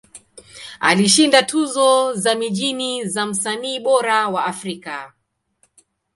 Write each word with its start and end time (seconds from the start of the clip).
Alishinda 0.79 1.43
tuzo 1.43 2.13
za 2.13 2.35
mijini 2.35 3.07
za 3.07 3.25
Msanii 3.25 3.79
Bora 3.79 4.27
wa 4.27 4.45
Afrika. 4.45 5.13